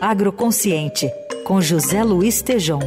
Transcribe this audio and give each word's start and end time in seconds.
Agroconsciente, 0.00 1.10
com 1.44 1.60
José 1.60 2.04
Luiz 2.04 2.40
Tejom. 2.40 2.78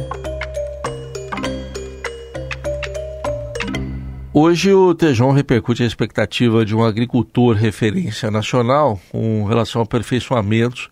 Hoje 4.32 4.72
o 4.72 4.94
Tejon 4.94 5.30
repercute 5.30 5.82
a 5.82 5.86
expectativa 5.86 6.64
de 6.64 6.74
um 6.74 6.82
agricultor 6.82 7.54
referência 7.54 8.30
nacional 8.30 8.98
com 9.10 9.44
relação 9.44 9.80
ao 9.80 9.84
aperfeiçoamento 9.84 10.90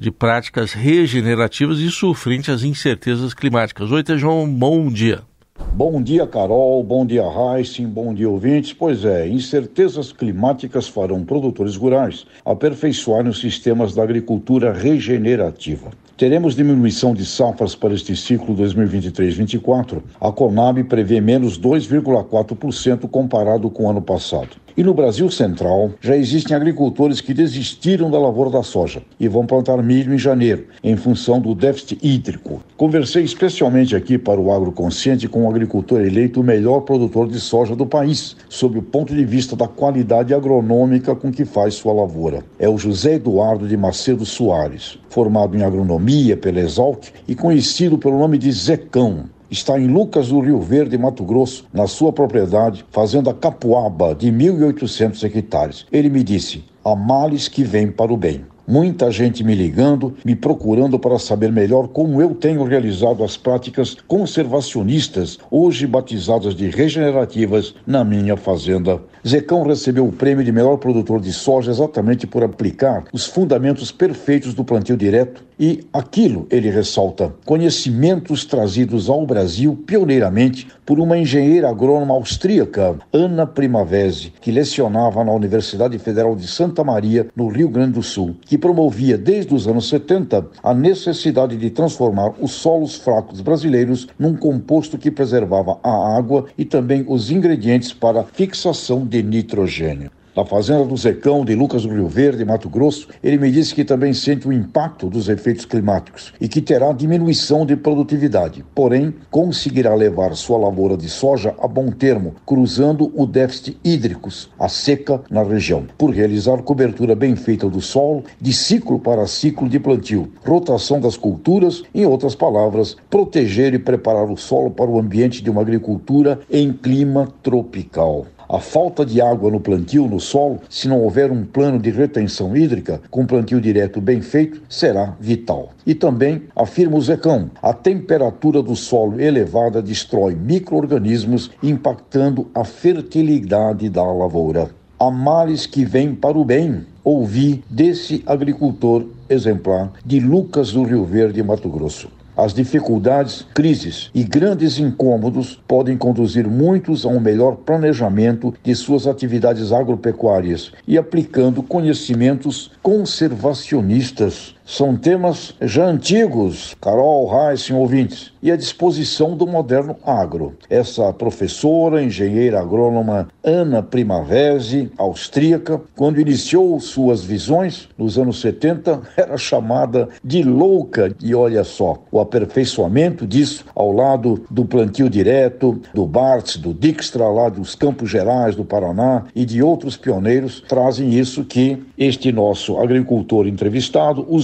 de 0.00 0.12
práticas 0.12 0.72
regenerativas 0.72 1.80
e 1.80 1.90
frente 2.14 2.48
às 2.48 2.62
incertezas 2.62 3.34
climáticas. 3.34 3.90
Oi, 3.90 4.04
Tejon, 4.04 4.48
bom 4.48 4.88
dia. 4.88 5.24
Bom 5.72 6.02
dia, 6.02 6.26
Carol. 6.26 6.82
Bom 6.82 7.04
dia, 7.04 7.22
Heissing. 7.22 7.86
Bom 7.86 8.14
dia, 8.14 8.28
ouvintes. 8.28 8.72
Pois 8.72 9.04
é, 9.04 9.28
incertezas 9.28 10.12
climáticas 10.12 10.88
farão 10.88 11.24
produtores 11.24 11.76
rurais 11.76 12.26
aperfeiçoarem 12.44 13.30
os 13.30 13.40
sistemas 13.40 13.94
da 13.94 14.02
agricultura 14.02 14.72
regenerativa. 14.72 15.90
Teremos 16.16 16.56
diminuição 16.56 17.14
de 17.14 17.26
safras 17.26 17.74
para 17.74 17.92
este 17.92 18.16
ciclo 18.16 18.56
2023-24. 18.56 20.02
A 20.18 20.32
Conab 20.32 20.82
prevê 20.84 21.20
menos 21.20 21.58
2,4% 21.60 23.08
comparado 23.08 23.68
com 23.68 23.84
o 23.84 23.90
ano 23.90 24.00
passado. 24.00 24.65
E 24.76 24.82
no 24.82 24.92
Brasil 24.92 25.30
Central, 25.30 25.92
já 26.02 26.14
existem 26.14 26.54
agricultores 26.54 27.22
que 27.22 27.32
desistiram 27.32 28.10
da 28.10 28.18
lavoura 28.18 28.50
da 28.50 28.62
soja 28.62 29.00
e 29.18 29.26
vão 29.26 29.46
plantar 29.46 29.82
milho 29.82 30.12
em 30.12 30.18
janeiro, 30.18 30.66
em 30.84 30.94
função 30.96 31.40
do 31.40 31.54
déficit 31.54 31.98
hídrico. 32.02 32.60
Conversei 32.76 33.24
especialmente 33.24 33.96
aqui 33.96 34.18
para 34.18 34.38
o 34.38 34.52
Agroconsciente 34.52 35.28
com 35.28 35.46
o 35.46 35.48
agricultor 35.48 36.02
eleito 36.02 36.42
o 36.42 36.44
melhor 36.44 36.80
produtor 36.80 37.26
de 37.26 37.40
soja 37.40 37.74
do 37.74 37.86
país, 37.86 38.36
sob 38.50 38.78
o 38.78 38.82
ponto 38.82 39.14
de 39.14 39.24
vista 39.24 39.56
da 39.56 39.66
qualidade 39.66 40.34
agronômica 40.34 41.16
com 41.16 41.32
que 41.32 41.46
faz 41.46 41.72
sua 41.72 41.94
lavoura. 41.94 42.44
É 42.58 42.68
o 42.68 42.76
José 42.76 43.14
Eduardo 43.14 43.66
de 43.66 43.78
Macedo 43.78 44.26
Soares, 44.26 44.98
formado 45.08 45.56
em 45.56 45.62
agronomia 45.62 46.36
pela 46.36 46.60
Exalc 46.60 47.08
e 47.26 47.34
conhecido 47.34 47.96
pelo 47.96 48.18
nome 48.18 48.36
de 48.36 48.52
Zecão 48.52 49.24
está 49.50 49.78
em 49.78 49.86
Lucas 49.86 50.28
do 50.28 50.40
Rio 50.40 50.60
Verde, 50.60 50.98
Mato 50.98 51.24
Grosso, 51.24 51.64
na 51.72 51.86
sua 51.86 52.12
propriedade, 52.12 52.84
fazenda 52.90 53.32
Capuaba, 53.32 54.14
de 54.14 54.30
1.800 54.30 55.24
hectares. 55.24 55.86
Ele 55.92 56.08
me 56.08 56.22
disse: 56.22 56.64
há 56.84 56.94
males 56.94 57.48
que 57.48 57.62
vêm 57.62 57.90
para 57.90 58.12
o 58.12 58.16
bem. 58.16 58.44
Muita 58.68 59.12
gente 59.12 59.44
me 59.44 59.54
ligando, 59.54 60.14
me 60.24 60.34
procurando 60.34 60.98
para 60.98 61.20
saber 61.20 61.52
melhor 61.52 61.86
como 61.86 62.20
eu 62.20 62.34
tenho 62.34 62.64
realizado 62.64 63.22
as 63.22 63.36
práticas 63.36 63.96
conservacionistas, 64.08 65.38
hoje 65.48 65.86
batizadas 65.86 66.52
de 66.52 66.68
regenerativas, 66.68 67.76
na 67.86 68.02
minha 68.02 68.36
fazenda. 68.36 69.00
Zecão 69.26 69.62
recebeu 69.62 70.04
o 70.04 70.12
prêmio 70.12 70.44
de 70.44 70.50
melhor 70.50 70.78
produtor 70.78 71.20
de 71.20 71.32
soja 71.32 71.70
exatamente 71.70 72.26
por 72.26 72.42
aplicar 72.42 73.04
os 73.12 73.24
fundamentos 73.26 73.92
perfeitos 73.92 74.52
do 74.52 74.64
plantio 74.64 74.96
direto 74.96 75.44
e 75.58 75.86
aquilo, 75.92 76.46
ele 76.50 76.68
ressalta, 76.68 77.32
conhecimentos 77.44 78.44
trazidos 78.44 79.08
ao 79.08 79.24
Brasil 79.24 79.82
pioneiramente 79.86 80.68
por 80.86 81.00
uma 81.00 81.18
engenheira 81.18 81.68
agrônoma 81.68 82.14
austríaca, 82.14 82.96
Ana 83.12 83.44
Primavesi, 83.44 84.32
que 84.40 84.52
lecionava 84.52 85.24
na 85.24 85.32
Universidade 85.32 85.98
Federal 85.98 86.36
de 86.36 86.46
Santa 86.46 86.84
Maria, 86.84 87.26
no 87.34 87.48
Rio 87.48 87.68
Grande 87.68 87.94
do 87.94 88.02
Sul, 88.04 88.36
que 88.42 88.56
promovia 88.56 89.18
desde 89.18 89.52
os 89.52 89.66
anos 89.66 89.88
70 89.88 90.46
a 90.62 90.72
necessidade 90.72 91.56
de 91.56 91.70
transformar 91.70 92.34
os 92.40 92.52
solos 92.52 92.94
fracos 92.94 93.40
brasileiros 93.40 94.06
num 94.16 94.36
composto 94.36 94.96
que 94.96 95.10
preservava 95.10 95.80
a 95.82 96.16
água 96.16 96.46
e 96.56 96.64
também 96.64 97.04
os 97.08 97.32
ingredientes 97.32 97.92
para 97.92 98.22
fixação 98.22 99.04
de 99.04 99.22
nitrogênio 99.22 100.10
na 100.36 100.44
fazenda 100.44 100.84
do 100.84 100.94
Zecão 100.96 101.46
de 101.46 101.54
Lucas 101.54 101.82
do 101.82 101.88
Rio 101.88 102.06
Verde, 102.06 102.44
Mato 102.44 102.68
Grosso, 102.68 103.08
ele 103.24 103.38
me 103.38 103.50
disse 103.50 103.74
que 103.74 103.84
também 103.84 104.12
sente 104.12 104.46
o 104.46 104.52
impacto 104.52 105.08
dos 105.08 105.30
efeitos 105.30 105.64
climáticos 105.64 106.34
e 106.38 106.46
que 106.46 106.60
terá 106.60 106.92
diminuição 106.92 107.64
de 107.64 107.74
produtividade. 107.74 108.62
Porém, 108.74 109.14
conseguirá 109.30 109.94
levar 109.94 110.36
sua 110.36 110.58
lavoura 110.58 110.94
de 110.94 111.08
soja 111.08 111.54
a 111.58 111.66
bom 111.66 111.90
termo, 111.90 112.34
cruzando 112.44 113.10
o 113.14 113.24
déficit 113.24 113.78
hídricos, 113.82 114.50
a 114.58 114.68
seca 114.68 115.22
na 115.30 115.42
região, 115.42 115.86
por 115.96 116.10
realizar 116.10 116.62
cobertura 116.62 117.14
bem 117.14 117.34
feita 117.34 117.66
do 117.70 117.80
solo, 117.80 118.22
de 118.38 118.52
ciclo 118.52 118.98
para 118.98 119.26
ciclo 119.26 119.66
de 119.68 119.80
plantio, 119.80 120.30
rotação 120.44 121.00
das 121.00 121.16
culturas, 121.16 121.82
em 121.94 122.04
outras 122.04 122.34
palavras, 122.34 122.94
proteger 123.08 123.72
e 123.72 123.78
preparar 123.78 124.30
o 124.30 124.36
solo 124.36 124.70
para 124.70 124.90
o 124.90 124.98
ambiente 124.98 125.42
de 125.42 125.48
uma 125.48 125.62
agricultura 125.62 126.40
em 126.50 126.72
clima 126.72 127.32
tropical. 127.42 128.26
A 128.48 128.60
falta 128.60 129.04
de 129.04 129.20
água 129.20 129.50
no 129.50 129.58
plantio, 129.58 130.06
no 130.06 130.20
solo, 130.20 130.60
se 130.70 130.86
não 130.86 131.02
houver 131.02 131.32
um 131.32 131.44
plano 131.44 131.80
de 131.80 131.90
retenção 131.90 132.56
hídrica, 132.56 133.00
com 133.10 133.26
plantio 133.26 133.60
direto 133.60 134.00
bem 134.00 134.22
feito, 134.22 134.62
será 134.68 135.16
vital. 135.18 135.70
E 135.84 135.94
também, 135.94 136.42
afirma 136.54 136.96
o 136.96 137.02
Zecão, 137.02 137.50
a 137.60 137.72
temperatura 137.72 138.62
do 138.62 138.76
solo 138.76 139.20
elevada 139.20 139.82
destrói 139.82 140.36
micro-organismos, 140.36 141.50
impactando 141.60 142.46
a 142.54 142.64
fertilidade 142.64 143.88
da 143.88 144.04
lavoura. 144.04 144.70
Há 144.98 145.10
males 145.10 145.66
que 145.66 145.84
vêm 145.84 146.14
para 146.14 146.38
o 146.38 146.44
bem, 146.44 146.86
ouvi 147.02 147.62
desse 147.68 148.22
agricultor 148.26 149.04
exemplar 149.28 149.92
de 150.04 150.20
Lucas 150.20 150.72
do 150.72 150.84
Rio 150.84 151.04
Verde, 151.04 151.42
Mato 151.42 151.68
Grosso. 151.68 152.15
As 152.36 152.52
dificuldades, 152.52 153.46
crises 153.54 154.10
e 154.14 154.22
grandes 154.22 154.78
incômodos 154.78 155.58
podem 155.66 155.96
conduzir 155.96 156.46
muitos 156.46 157.06
a 157.06 157.08
um 157.08 157.18
melhor 157.18 157.56
planejamento 157.56 158.52
de 158.62 158.74
suas 158.74 159.06
atividades 159.06 159.72
agropecuárias 159.72 160.70
e 160.86 160.98
aplicando 160.98 161.62
conhecimentos 161.62 162.70
conservacionistas 162.82 164.54
são 164.66 164.96
temas 164.96 165.54
já 165.62 165.86
antigos, 165.86 166.76
Carol, 166.80 167.30
Heissen, 167.32 167.76
ouvintes, 167.76 168.32
e 168.42 168.50
à 168.50 168.56
disposição 168.56 169.36
do 169.36 169.46
moderno 169.46 169.96
agro. 170.04 170.54
Essa 170.68 171.12
professora, 171.12 172.02
engenheira 172.02 172.60
agrônoma 172.60 173.28
Ana 173.42 173.82
Primavesi, 173.82 174.90
austríaca, 174.98 175.80
quando 175.94 176.20
iniciou 176.20 176.78
suas 176.80 177.24
visões 177.24 177.88
nos 177.96 178.18
anos 178.18 178.40
70, 178.40 179.02
era 179.16 179.36
chamada 179.36 180.08
de 180.22 180.42
louca, 180.42 181.14
e 181.22 181.34
olha 181.34 181.62
só, 181.62 182.02
o 182.10 182.18
aperfeiçoamento 182.18 183.26
disso 183.26 183.64
ao 183.74 183.92
lado 183.92 184.44
do 184.50 184.64
plantio 184.64 185.08
direto, 185.08 185.80
do 185.94 186.06
Bartz, 186.06 186.56
do 186.56 186.74
Dijkstra, 186.74 187.28
lá 187.28 187.48
dos 187.48 187.76
Campos 187.76 188.10
Gerais 188.10 188.56
do 188.56 188.64
Paraná 188.64 189.24
e 189.34 189.44
de 189.44 189.62
outros 189.62 189.96
pioneiros, 189.96 190.62
trazem 190.68 191.14
isso 191.14 191.44
que 191.44 191.80
este 191.96 192.32
nosso 192.32 192.78
agricultor 192.78 193.46
entrevistado, 193.46 194.26
o 194.28 194.40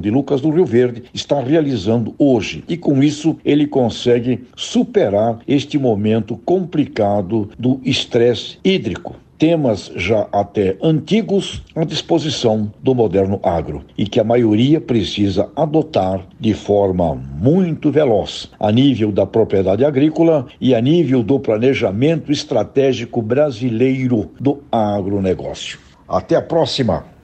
De 0.00 0.10
Lucas 0.10 0.40
do 0.40 0.50
Rio 0.50 0.64
Verde, 0.64 1.04
está 1.12 1.40
realizando 1.40 2.14
hoje. 2.18 2.64
E 2.68 2.76
com 2.76 3.02
isso 3.02 3.36
ele 3.44 3.66
consegue 3.66 4.44
superar 4.56 5.38
este 5.46 5.78
momento 5.78 6.36
complicado 6.44 7.48
do 7.58 7.80
estresse 7.84 8.58
hídrico 8.64 9.16
temas 9.38 9.92
já 9.96 10.26
até 10.32 10.76
antigos 10.82 11.62
à 11.74 11.84
disposição 11.84 12.72
do 12.82 12.94
moderno 12.94 13.38
agro 13.42 13.84
e 13.96 14.06
que 14.06 14.18
a 14.18 14.24
maioria 14.24 14.80
precisa 14.80 15.48
adotar 15.54 16.26
de 16.40 16.54
forma 16.54 17.14
muito 17.14 17.90
veloz 17.90 18.50
a 18.58 18.72
nível 18.72 19.12
da 19.12 19.26
propriedade 19.26 19.84
agrícola 19.84 20.46
e 20.60 20.74
a 20.74 20.80
nível 20.80 21.22
do 21.22 21.38
planejamento 21.38 22.32
estratégico 22.32 23.20
brasileiro 23.22 24.30
do 24.40 24.62
agronegócio. 24.70 25.78
Até 26.08 26.36
a 26.36 26.42
próxima! 26.42 27.15